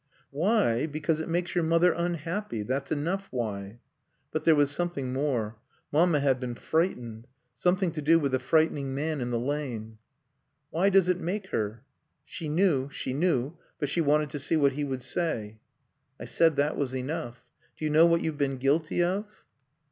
"Why? 0.31 0.87
Because 0.87 1.19
it 1.19 1.29
makes 1.29 1.53
your 1.53 1.63
mother 1.63 1.91
unhappy. 1.91 2.63
That's 2.63 2.91
enough 2.91 3.27
why." 3.29 3.81
But 4.31 4.45
there 4.45 4.55
was 4.55 4.71
something 4.71 5.13
more. 5.13 5.57
Mamma 5.91 6.21
had 6.21 6.39
been 6.39 6.55
frightened. 6.55 7.27
Something 7.53 7.91
to 7.91 8.01
do 8.01 8.17
with 8.17 8.31
the 8.31 8.39
frightening 8.39 8.95
man 8.95 9.21
in 9.21 9.29
the 9.29 9.37
lane. 9.37 9.99
"Why 10.71 10.89
does 10.89 11.07
it 11.07 11.19
make 11.19 11.49
her?" 11.51 11.83
She 12.25 12.49
knew; 12.49 12.89
she 12.89 13.13
knew; 13.13 13.59
but 13.77 13.89
she 13.89 14.01
wanted 14.01 14.31
to 14.31 14.39
see 14.39 14.57
what 14.57 14.71
he 14.71 14.83
would 14.83 15.03
say. 15.03 15.59
"I 16.19 16.25
said 16.25 16.55
that 16.55 16.75
was 16.75 16.95
enough.... 16.95 17.45
Do 17.77 17.85
you 17.85 17.91
know 17.91 18.07
what 18.07 18.21
you've 18.21 18.39
been 18.39 18.57
guilty 18.57 19.03
of?" 19.03 19.43